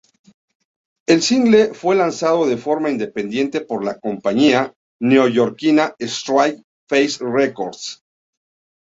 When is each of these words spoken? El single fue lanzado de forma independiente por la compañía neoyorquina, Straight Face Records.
El 1.05 1.21
single 1.21 1.75
fue 1.75 1.95
lanzado 1.95 2.47
de 2.47 2.57
forma 2.57 2.89
independiente 2.89 3.61
por 3.61 3.83
la 3.85 3.99
compañía 3.99 4.73
neoyorquina, 4.99 5.93
Straight 5.99 6.57
Face 6.87 7.17
Records. 7.23 8.03